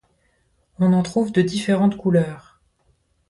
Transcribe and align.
On 0.79 0.93
en 0.93 1.03
trouve 1.03 1.31
de 1.31 1.43
différentes 1.43 1.95
couleurs. 1.95 2.59